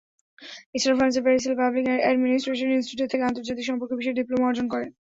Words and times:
এছাড়া 0.75 0.95
ফ্রান্সের 0.97 1.23
প্যারিসের 1.25 1.57
পাবলিক 1.59 1.85
অ্যাডমিনিস্ট্রেশন 2.03 2.69
ইনস্টিটিউট 2.71 3.09
থেকে 3.11 3.27
আন্তর্জাতিক 3.29 3.65
সম্পর্ক 3.69 3.91
বিষয়ে 3.99 4.17
ডিপ্লোমা 4.19 4.47
অর্জন 4.49 4.67
করেন। 4.73 4.89